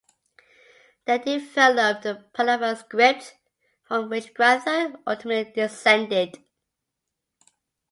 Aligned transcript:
They 1.05 1.19
developed 1.19 2.01
the 2.01 2.25
Pallava 2.33 2.75
script 2.75 3.35
from 3.83 4.09
which 4.09 4.33
Grantha 4.33 4.95
ultimately 5.05 5.51
descended. 5.53 6.39